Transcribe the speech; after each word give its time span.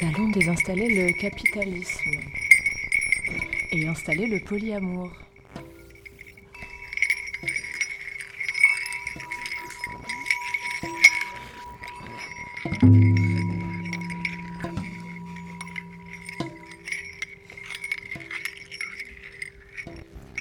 Nous 0.00 0.08
allons 0.08 0.28
désinstaller 0.30 0.88
le 0.88 1.12
capitalisme 1.12 2.10
et 3.72 3.86
installer 3.86 4.26
le 4.26 4.40
polyamour. 4.40 5.10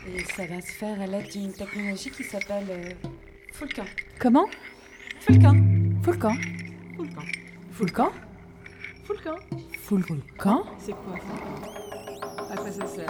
Et 0.07 0.23
ça 0.35 0.45
va 0.45 0.61
se 0.61 0.71
faire 0.71 1.02
à 1.02 1.07
l'aide 1.07 1.30
d'une 1.30 1.52
technologie 1.52 2.11
qui 2.11 2.23
s'appelle 2.23 2.67
euh, 2.69 2.93
Fulcan. 3.52 3.85
Comment? 4.19 4.45
Fulcan. 5.19 5.55
Fulcan 6.03 6.35
Fulcan. 6.95 7.25
Fulcan 7.73 8.11
Fulcan. 9.20 9.38
Fulcan 9.81 10.64
C'est 10.80 10.94
quoi 10.94 11.16
À 12.50 12.56
quoi 12.56 12.72
ça 12.72 12.88
sert? 12.88 13.09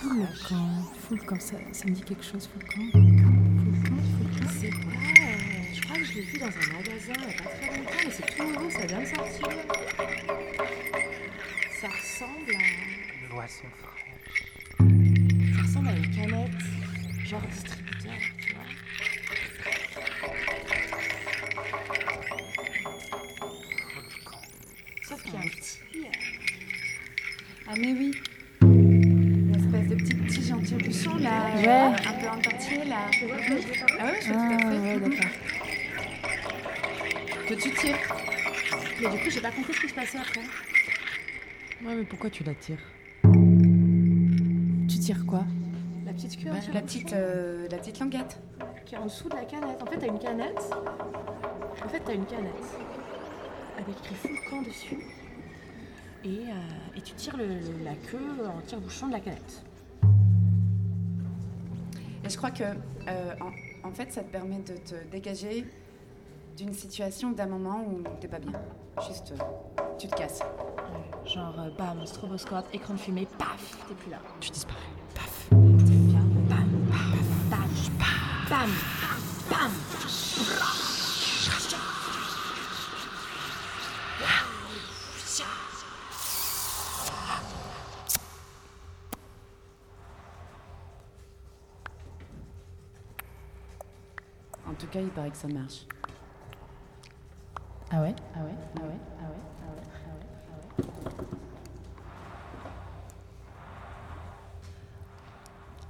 Fulcan. 0.00 0.66
Fulcan, 1.08 1.40
ça, 1.40 1.56
ça 1.72 1.84
me 1.86 1.90
dit 1.90 2.02
quelque 2.02 2.24
chose, 2.24 2.48
Fulcan. 2.48 2.90
Fulcan, 2.90 3.96
Fulcan. 4.18 4.48
C'est 4.60 4.70
quoi? 4.70 4.92
Je 5.74 5.80
crois 5.82 5.96
que 5.96 6.04
je 6.04 6.12
l'ai 6.14 6.20
vu 6.22 6.38
dans 6.38 6.46
un 6.46 6.72
magasin 6.72 7.12
il 7.16 7.26
n'y 7.26 7.34
a 7.34 7.42
pas 7.42 7.50
très 7.50 7.76
longtemps, 7.76 8.02
mais 8.04 8.10
c'est 8.10 8.36
tout 8.36 8.44
nouveau, 8.44 8.70
ça 8.70 8.86
vient 8.86 9.00
de 9.00 9.06
sortir. 9.06 9.48
Ça 11.80 11.88
ressemble 11.88 12.54
à. 12.54 13.34
Boisson 13.34 13.68
fraîche. 13.82 14.46
Ça 15.56 15.62
ressemble 15.62 15.88
à 15.88 15.96
une 15.96 16.10
canette, 16.16 16.62
genre 17.26 17.40
distributeur, 17.50 17.83
Mais 37.84 39.10
du 39.10 39.18
coup, 39.22 39.30
j'ai 39.30 39.40
pas 39.40 39.50
compris 39.50 39.74
ce 39.74 39.80
qui 39.80 39.88
se 39.88 39.94
passait 39.94 40.18
après. 40.18 40.40
Ouais, 41.84 41.94
mais 41.96 42.04
pourquoi 42.04 42.30
tu 42.30 42.42
la 42.44 42.54
tires 42.54 42.78
Tu 44.88 44.98
tires 44.98 45.24
quoi? 45.26 45.44
La 46.06 46.12
petite 46.12 46.42
queue, 46.42 46.50
Bah, 46.50 46.56
entier 46.56 46.72
la 46.72 46.80
petite, 46.82 47.12
euh, 47.12 47.68
la 47.70 47.78
petite 47.78 47.98
languette. 48.00 48.38
Qui 48.86 48.94
est 48.94 48.98
en 48.98 49.04
dessous 49.06 49.28
de 49.28 49.34
la 49.36 49.44
canette. 49.44 49.82
En 49.82 49.86
fait, 49.86 49.98
t'as 49.98 50.06
une 50.06 50.18
canette. 50.18 50.70
En 51.84 51.88
fait, 51.88 52.00
t'as 52.00 52.14
une 52.14 52.26
canette. 52.26 52.52
Avec 53.78 53.96
écrit 53.98 54.14
full 54.14 54.38
camp 54.50 54.62
dessus. 54.62 54.96
Et, 56.24 56.28
euh, 56.28 56.96
et 56.96 57.00
tu 57.02 57.12
tires 57.14 57.36
le- 57.36 57.46
le- 57.46 57.84
la 57.84 57.94
queue 57.94 58.46
en 58.46 58.60
tire-bouchon 58.62 59.08
de 59.08 59.12
la 59.12 59.20
canette. 59.20 59.62
Et 62.24 62.30
je 62.30 62.36
crois 62.38 62.50
que, 62.50 62.62
euh, 62.62 63.34
en, 63.40 63.88
en 63.88 63.92
fait, 63.92 64.10
ça 64.12 64.22
te 64.22 64.30
permet 64.30 64.58
de 64.60 64.74
te 64.78 64.94
dégager 65.10 65.66
d'une 66.56 66.72
situation, 66.72 67.32
d'un 67.32 67.46
moment 67.46 67.84
où 67.84 68.02
t'es 68.20 68.28
pas 68.28 68.38
bien. 68.38 68.52
Juste, 69.06 69.32
euh, 69.32 69.84
tu 69.98 70.06
te 70.06 70.14
casses. 70.14 70.40
Genre, 71.26 71.54
euh, 71.58 71.70
bam, 71.76 72.06
stroboscope, 72.06 72.66
écran 72.72 72.94
de 72.94 72.98
fumée, 72.98 73.26
paf, 73.38 73.76
t'es 73.88 73.94
plus 73.94 74.10
là. 74.10 74.18
Tu 74.40 74.50
disparais. 74.50 74.78
Paf. 75.14 75.48
Bam, 75.50 75.60
bam, 76.48 76.68
bam, 77.50 77.68
bam, 78.48 78.70
bam. 79.50 79.70
En 94.66 94.74
tout 94.76 94.86
cas, 94.86 95.00
il 95.00 95.08
paraît 95.08 95.30
que 95.30 95.36
ça 95.36 95.48
marche. 95.48 95.86
Ah 97.96 98.02
ouais? 98.02 98.14
Ah 98.34 98.40
ouais 98.42 98.50
Ah 98.74 98.86
ouais 98.86 98.98
Ah 99.20 99.28
ouais 99.30 99.38
Ah 99.62 99.70
ouais 99.70 99.82
Ah 100.02 100.82
ouais 100.82 100.84
Ah 100.84 101.20
ouais 101.20 101.26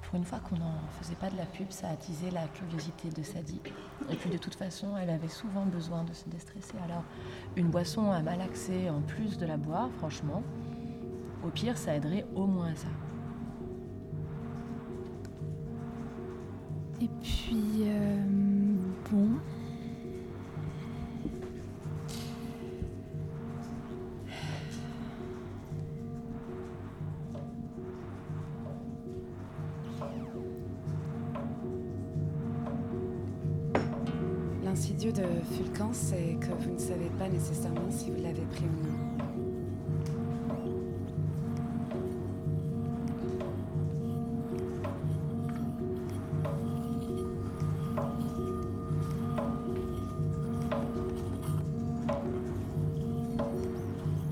Pour 0.03 0.16
une 0.16 0.25
fois 0.26 0.38
qu'on 0.41 0.56
n'en 0.56 0.75
faisait 1.00 1.14
pas 1.14 1.31
de 1.31 1.37
la 1.38 1.47
pub, 1.47 1.70
ça 1.70 1.88
attisait 1.88 2.31
la 2.31 2.47
curiosité 2.48 3.09
de 3.09 3.22
Sadie. 3.22 3.62
Et 4.10 4.16
puis 4.16 4.28
de 4.28 4.37
toute 4.37 4.54
façon, 4.54 4.98
elle 5.00 5.09
avait 5.09 5.28
souvent 5.28 5.64
besoin 5.64 6.04
de 6.04 6.12
se 6.12 6.28
déstresser. 6.28 6.75
Alors, 6.84 7.04
une 7.56 7.69
boisson 7.69 8.12
à 8.12 8.20
malaxer 8.20 8.91
en 8.91 9.00
plus 9.00 9.38
de 9.38 9.47
la 9.47 9.56
boire, 9.56 9.88
franchement, 9.97 10.43
au 11.43 11.48
pire, 11.48 11.78
ça 11.78 11.97
aiderait 11.97 12.26
au 12.34 12.47
moins 12.47 12.72
à 12.72 12.76
ça. 12.76 12.88
Et 17.00 17.09
puis, 17.22 17.84
euh, 17.87 18.22
bon. 19.10 19.38
L'insidieux 34.65 35.12
de 35.12 35.23
Fulcan, 35.55 35.91
c'est 35.93 36.37
que 36.41 36.53
vous 36.62 36.73
ne 36.75 36.79
savez 36.79 37.11
pas 37.19 37.29
nécessairement 37.29 37.91
si 37.91 38.11
vous 38.11 38.23
l'avez 38.23 38.43
pris 38.43 38.65
ou 38.65 38.87
non. 38.87 38.95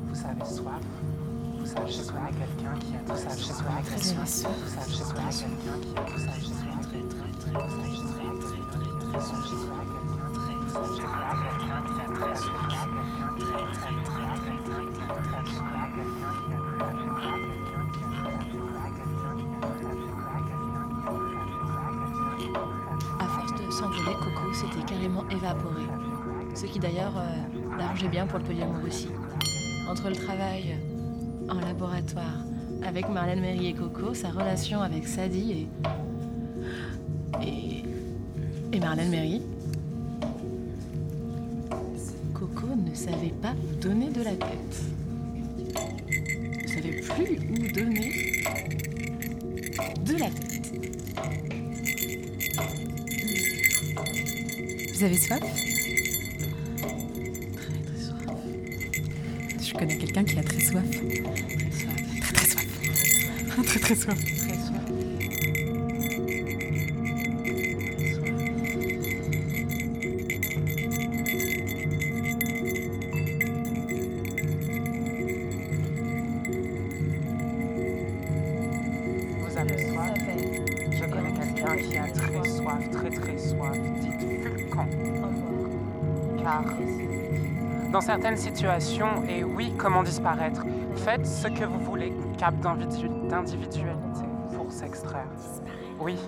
Vous 0.09 0.15
savez 0.15 0.45
soif. 0.45 0.83
Vous 1.59 1.67
savez 1.67 1.93
je 1.93 2.03
connais 2.03 2.33
quelqu'un 2.33 2.75
qui 2.81 2.95
a 2.97 2.99
tout 3.06 3.17
ça. 3.17 3.29
Je 3.37 3.53
connais 3.53 3.83
quelqu'un. 3.83 3.97
Vous 3.97 4.69
savez 4.69 4.93
je 4.93 5.05
connais 5.05 5.31
quelqu'un 5.31 5.79
qui 5.81 5.91
a 5.97 6.03
tout 6.03 6.19
ça. 6.19 6.33
Je 6.33 6.43
connais 6.43 6.43
quelqu'un. 6.43 6.43
Vous 6.43 6.43
savez 6.43 6.43
je 6.43 6.43
connais 6.43 6.43
quelqu'un. 6.43 6.43
Vous 6.43 6.43
savez 6.43 6.43
je 6.43 6.53
connais 6.53 6.88
quelqu'un. 6.93 7.21
Vous 7.23 7.23
savez 7.23 7.23
je 7.23 7.23
connais 7.23 7.23
quelqu'un 7.23 7.31
qui 7.33 7.49
a 7.49 7.53
tout 7.53 7.53
ça. 7.53 7.53
Je 7.53 7.53
connais 7.53 7.53
quelqu'un 7.53 7.53
qui 7.53 7.53
a 7.53 7.61
tout 7.61 7.71
ça. 7.71 7.83
Je 7.83 8.00
connais 8.00 8.12
À 9.14 9.19
force 23.29 23.55
de 23.55 23.70
s'envoler, 23.70 24.00
Coco 24.20 24.53
s'était 24.55 24.85
carrément 24.87 25.29
évaporé. 25.29 25.82
Ce 26.55 26.64
qui 26.67 26.79
d'ailleurs 26.79 27.12
euh, 27.17 27.76
l'arrangeait 27.76 28.09
bien 28.09 28.26
pour 28.26 28.38
le 28.38 28.44
polyamour 28.44 28.82
aussi. 28.87 29.09
Entre 29.91 30.09
le 30.09 30.17
travail 30.17 30.79
en 31.50 31.61
laboratoire 31.61 32.47
avec 32.82 33.09
Marlène 33.11 33.41
Méry 33.41 33.67
et 33.67 33.75
Coco, 33.75 34.14
sa 34.14 34.31
relation 34.31 34.81
avec 34.81 35.06
Sadie 35.06 35.53
et. 35.53 35.69
Et. 38.73 38.81
Marlène 38.81 39.11
Méry. 39.11 39.43
Coco 42.35 42.67
ne 42.75 42.95
savait 42.95 43.33
pas 43.41 43.53
où 43.53 43.75
donner 43.81 44.11
de 44.11 44.23
la 44.23 44.33
tête. 44.33 44.83
Ne 46.63 46.69
savait 46.69 47.01
plus 47.01 47.39
où 47.51 47.73
donner 47.73 48.13
de 50.05 50.13
la 50.15 50.31
tête. 50.31 50.73
Vous 54.95 55.05
avez 55.05 55.17
soif? 55.17 55.41
Très 57.57 57.79
très 57.83 58.01
soif. 58.01 58.23
Je 59.61 59.73
connais 59.75 59.99
quelqu'un 59.99 60.25
qui 60.25 60.39
a 60.39 60.43
très 60.43 60.61
soif. 60.61 60.85
Très 60.91 61.71
soif. 61.71 61.97
Très 62.21 62.33
très 62.33 62.47
soif. 62.47 62.67
très 63.67 63.81
très 63.81 63.95
soif. 63.95 64.42
Avez 79.62 79.79
soif. 79.91 80.12
Je 80.91 81.05
connais 81.05 81.32
quelqu'un 81.32 81.76
qui 81.76 81.97
a 81.99 82.06
très 82.09 82.49
soif, 82.49 82.91
très 82.91 83.11
très 83.11 83.38
soif. 83.38 83.79
Dites 84.00 84.43
Fulcan. 84.43 84.87
Car 86.43 86.64
dans 87.93 88.00
certaines 88.00 88.37
situations, 88.38 89.23
et 89.29 89.44
oui, 89.44 89.75
comment 89.76 90.03
disparaître? 90.03 90.64
Faites 90.97 91.26
ce 91.26 91.47
que 91.49 91.64
vous 91.64 91.79
voulez, 91.81 92.12
cap 92.38 92.55
d'individu- 92.56 93.29
d'individualité 93.29 94.23
pour 94.56 94.73
s'extraire. 94.73 95.26
Oui, 96.00 96.19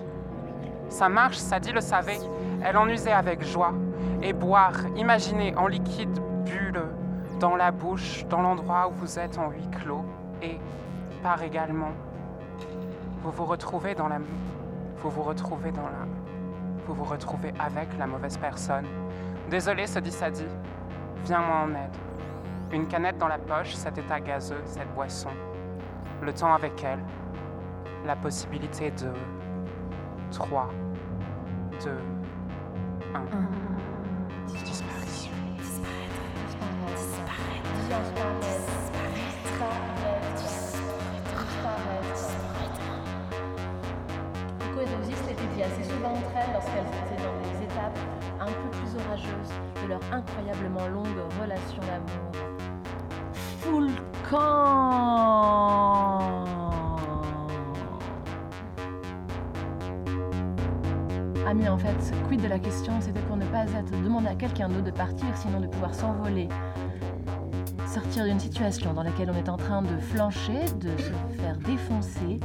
ça 0.89 1.09
marche, 1.09 1.37
Sadie 1.37 1.71
le 1.71 1.81
savait. 1.81 2.19
Elle 2.63 2.77
en 2.77 2.87
usait 2.87 3.11
avec 3.11 3.43
joie. 3.43 3.73
Et 4.21 4.31
boire, 4.31 4.73
imaginer 4.95 5.55
en 5.57 5.67
liquide 5.67 6.19
bulle 6.45 6.83
dans 7.39 7.55
la 7.55 7.71
bouche, 7.71 8.25
dans 8.29 8.41
l'endroit 8.41 8.87
où 8.87 8.91
vous 8.99 9.17
êtes 9.19 9.37
en 9.39 9.49
huis 9.49 9.67
clos, 9.81 10.05
et 10.43 10.57
par 11.23 11.41
également, 11.41 11.91
vous 13.25 13.31
vous 13.31 13.45
retrouvez 13.45 13.95
dans 13.95 14.07
la, 14.07 14.19
vous 14.97 15.09
vous 15.09 15.23
retrouvez 15.23 15.71
dans 15.71 15.81
la, 15.81 16.05
vous 16.85 16.93
vous 16.93 17.03
retrouvez 17.03 17.51
avec 17.57 17.87
la 17.97 18.05
mauvaise 18.05 18.37
personne. 18.37 18.85
Désolé, 19.49 19.87
se 19.87 19.97
dit 19.97 20.11
Sadie. 20.11 20.45
Viens-moi 21.25 21.55
en 21.55 21.69
aide. 21.71 21.95
Une 22.71 22.87
canette 22.87 23.17
dans 23.17 23.27
la 23.27 23.39
poche, 23.39 23.73
cet 23.73 23.97
état 23.97 24.19
gazeux, 24.19 24.61
cette 24.65 24.93
boisson. 24.93 25.31
Le 26.21 26.31
temps 26.33 26.53
avec 26.53 26.83
elle. 26.83 26.99
La 28.05 28.15
possibilité 28.15 28.91
de 28.91 29.11
3, 30.29 30.69
2, 31.83 31.89
1. 33.15 33.21
Disparition. 34.63 35.31
Coco 36.75 36.91
et 37.55 37.61
Rosie 37.95 38.34
se 44.85 45.29
l'étaient 45.29 45.55
dit 45.55 45.63
assez 45.63 45.83
souvent 45.83 46.11
entre 46.11 46.31
elles 46.35 46.53
lorsqu'elles 46.53 46.85
étaient 46.85 47.23
dans 47.23 47.35
des 47.41 47.63
étapes 47.63 47.97
un 48.39 48.45
peu 48.45 48.69
plus 48.71 48.95
orageuses 49.05 49.53
de 49.83 49.87
leur 49.87 50.01
incroyablement 50.11 50.87
longue 50.87 51.17
relation 51.41 51.81
d'amour. 51.81 52.31
Full 53.61 53.89
Ami, 61.47 61.69
en 61.69 61.77
fait, 61.77 61.95
quid 62.27 62.41
de 62.41 62.47
la 62.47 62.57
question 62.57 62.93
C'était 62.99 63.19
pour 63.21 63.37
ne 63.37 63.45
pas 63.45 63.65
être 63.65 63.91
demandé 64.03 64.27
à 64.27 64.35
quelqu'un 64.35 64.67
d'autre 64.67 64.85
de 64.85 64.91
partir, 64.91 65.27
sinon 65.35 65.59
de 65.59 65.67
pouvoir 65.67 65.93
s'envoler. 65.93 66.49
Sortir 67.87 68.25
d'une 68.25 68.39
situation 68.39 68.93
dans 68.93 69.03
laquelle 69.03 69.29
on 69.31 69.37
est 69.37 69.49
en 69.49 69.57
train 69.57 69.83
de 69.83 69.97
flancher, 69.97 70.65
de 70.79 70.89
se 70.97 71.11
faire 71.39 71.57
défoncer. 71.57 72.39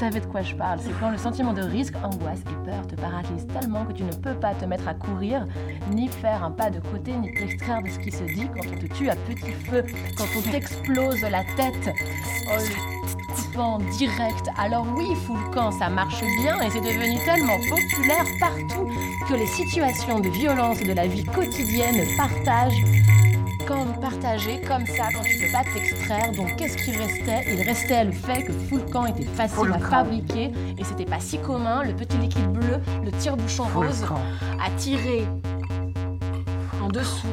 Savez 0.00 0.20
de 0.20 0.24
quoi 0.24 0.40
je 0.40 0.54
parle 0.54 0.78
C'est 0.82 0.98
quand 0.98 1.10
le 1.10 1.18
sentiment 1.18 1.52
de 1.52 1.60
risque, 1.60 1.94
angoisse 1.96 2.40
et 2.50 2.64
peur 2.64 2.86
te 2.86 2.94
paralyse 2.94 3.46
tellement 3.48 3.84
que 3.84 3.92
tu 3.92 4.02
ne 4.02 4.12
peux 4.12 4.32
pas 4.32 4.54
te 4.54 4.64
mettre 4.64 4.88
à 4.88 4.94
courir, 4.94 5.44
ni 5.90 6.08
faire 6.08 6.42
un 6.42 6.50
pas 6.50 6.70
de 6.70 6.80
côté, 6.80 7.12
ni 7.12 7.30
t'extraire 7.34 7.82
de 7.82 7.90
ce 7.90 7.98
qui 7.98 8.10
se 8.10 8.24
dit 8.24 8.48
quand 8.48 8.66
on 8.66 8.78
te 8.78 8.94
tue 8.94 9.10
à 9.10 9.14
petit 9.14 9.52
feu, 9.52 9.84
quand 10.16 10.24
on 10.38 10.50
t'explose 10.50 11.20
la 11.20 11.44
tête. 11.54 11.94
Coupant 13.34 13.76
direct. 13.98 14.48
Alors 14.56 14.86
oui, 14.96 15.14
full 15.26 15.36
ça 15.78 15.90
marche 15.90 16.24
bien 16.40 16.58
et 16.62 16.70
c'est 16.70 16.80
devenu 16.80 17.22
tellement 17.26 17.58
populaire 17.68 18.24
partout 18.40 18.88
que 19.28 19.34
les 19.34 19.46
situations 19.48 20.18
de 20.18 20.30
violence 20.30 20.80
de 20.82 20.94
la 20.94 21.06
vie 21.06 21.24
quotidienne 21.24 22.06
partagent 22.16 22.82
partagé 24.00 24.60
comme 24.62 24.86
ça 24.86 25.08
quand 25.14 25.22
tu 25.22 25.38
peux 25.38 25.52
pas 25.52 25.62
t'extraire. 25.62 26.32
Donc 26.32 26.56
qu'est-ce 26.56 26.76
qui 26.76 26.90
restait? 26.92 27.44
Il 27.52 27.62
restait 27.62 28.04
le 28.04 28.12
fait 28.12 28.42
que 28.42 28.52
full 28.52 28.84
camp 28.90 29.06
était 29.06 29.24
facile 29.24 29.72
à 29.72 29.78
fabriquer 29.78 30.52
et 30.78 30.84
c'était 30.84 31.04
pas 31.04 31.20
si 31.20 31.38
commun. 31.38 31.84
Le 31.84 31.94
petit 31.94 32.16
liquide 32.18 32.48
bleu, 32.52 32.80
le 33.04 33.10
tire-bouchon 33.12 33.64
rose, 33.74 34.04
à 34.64 34.70
tirer 34.76 35.24
en 36.82 36.88
dessous. 36.88 37.26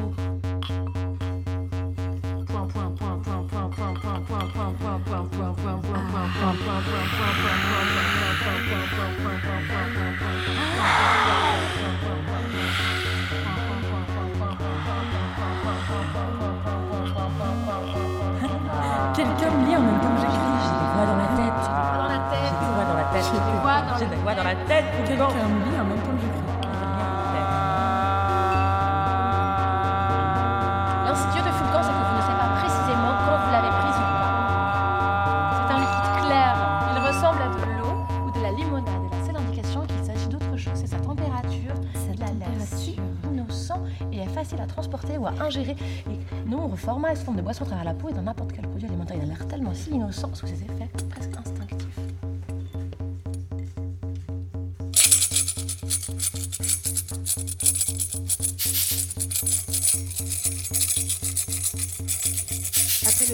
Ingérer. 45.48 45.76
Et 46.10 46.48
nombre 46.48 46.76
format 46.76 47.14
sous 47.16 47.24
forme 47.24 47.36
de 47.36 47.42
boisson 47.42 47.64
à 47.64 47.66
travers 47.66 47.84
la 47.84 47.94
peau 47.94 48.08
et 48.08 48.12
dans 48.12 48.22
n'importe 48.22 48.52
quel 48.52 48.66
produit 48.66 48.86
alimentaire. 48.86 49.16
Il 49.16 49.24
a 49.24 49.26
l'air 49.26 49.46
tellement 49.48 49.74
si 49.74 49.90
innocent 49.90 50.34
sous 50.34 50.46
ses 50.46 50.62
effets 50.62 50.88
presque 51.10 51.36
instinctifs. 51.36 51.97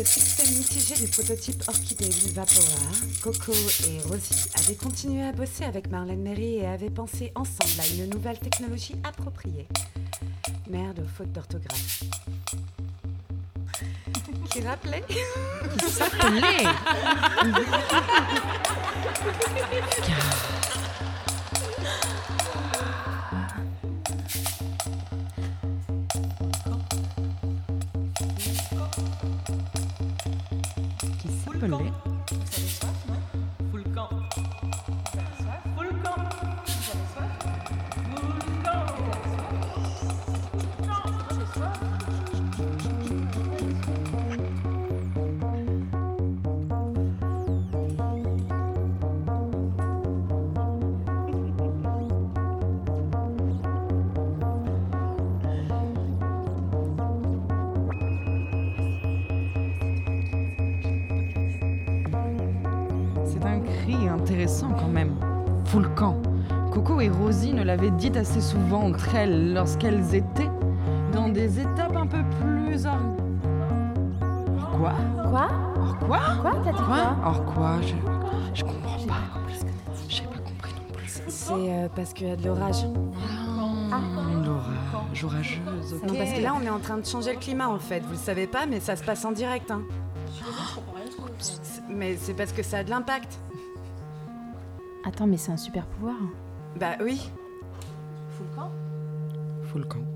Le 0.04 0.08
succès 0.08 0.46
mitigé 0.52 0.94
du 0.96 1.10
prototype 1.10 1.62
Orchidée 1.66 2.10
Vapora, 2.34 2.66
Coco 3.22 3.52
et 3.88 4.02
Rosie 4.06 4.50
avaient 4.58 4.74
continué 4.74 5.22
à 5.22 5.32
bosser 5.32 5.64
avec 5.64 5.90
Marlène 5.90 6.20
Merry 6.20 6.56
et 6.56 6.66
avaient 6.66 6.90
pensé 6.90 7.32
ensemble 7.34 7.80
à 7.80 7.86
une 7.86 8.10
nouvelle 8.10 8.38
technologie 8.38 8.96
appropriée. 9.02 9.66
Merde, 10.68 11.06
faute 11.16 11.32
d'orthographe. 11.32 12.04
Qui 14.50 14.60
rappelait 14.60 15.04
Qui 15.78 15.90
s'appelait 15.90 16.64
Gombe 31.68 32.13
intéressant 64.24 64.70
quand 64.80 64.88
même. 64.88 65.14
Full 65.66 65.86
camp. 65.94 66.16
Coco 66.72 66.98
et 66.98 67.10
Rosie 67.10 67.52
ne 67.52 67.62
l'avaient 67.62 67.90
dit 67.90 68.10
assez 68.16 68.40
souvent 68.40 68.84
entre 68.84 69.14
elles 69.14 69.52
lorsqu'elles 69.52 70.14
étaient 70.14 70.48
dans 71.12 71.28
des 71.28 71.60
étapes 71.60 71.94
un 71.94 72.06
peu 72.06 72.22
plus 72.40 72.86
or... 72.86 72.96
Quoi? 74.78 74.94
Quoi? 75.28 75.48
Or 75.78 75.98
quoi? 75.98 76.20
Quoi? 76.40 76.52
T'as 76.64 76.72
dit 76.72 76.78
Quoi? 76.78 76.84
quoi? 76.86 77.16
Or 77.26 77.44
quoi? 77.44 77.76
Je, 77.82 77.94
je 78.54 78.64
comprends 78.64 79.06
pas. 79.06 79.20
J'ai 80.08 80.22
pas 80.24 80.38
compris 80.38 80.72
non 80.72 80.94
plus. 80.94 81.20
C'est 81.28 81.52
euh, 81.52 81.88
parce 81.94 82.14
qu'il 82.14 82.28
y 82.28 82.30
a 82.30 82.36
de 82.36 82.46
l'orage. 82.46 82.86
Ah, 83.92 84.00
L'orage, 84.44 85.24
orageuse, 85.24 85.94
ok. 86.02 86.08
Non, 86.08 86.14
parce 86.16 86.32
que 86.32 86.40
là, 86.42 86.54
on 86.58 86.62
est 86.64 86.70
en 86.70 86.78
train 86.80 86.96
de 86.96 87.04
changer 87.06 87.34
le 87.34 87.38
climat 87.38 87.68
en 87.68 87.78
fait. 87.78 88.00
Vous 88.00 88.12
le 88.12 88.16
savez 88.16 88.46
pas, 88.46 88.64
mais 88.66 88.80
ça 88.80 88.96
se 88.96 89.04
passe 89.04 89.24
en 89.26 89.32
direct. 89.32 89.70
Hein. 89.70 89.82
Mais 91.90 92.16
c'est 92.16 92.34
parce 92.34 92.52
que 92.52 92.62
ça 92.62 92.78
a 92.78 92.84
de 92.84 92.90
l'impact. 92.90 93.38
Attends, 95.04 95.26
mais 95.26 95.36
c'est 95.36 95.52
un 95.52 95.56
super 95.56 95.86
pouvoir. 95.86 96.16
Bah 96.76 96.96
oui. 97.00 97.30
Fulcan 98.30 98.70
Full 99.64 99.86
camp. 99.86 100.13